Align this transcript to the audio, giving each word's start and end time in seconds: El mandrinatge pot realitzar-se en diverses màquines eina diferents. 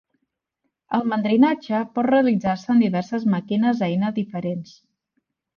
El 0.97 1.03
mandrinatge 1.11 1.83
pot 1.99 2.09
realitzar-se 2.11 2.73
en 2.77 2.83
diverses 2.87 3.29
màquines 3.37 3.85
eina 3.91 4.13
diferents. 4.21 4.77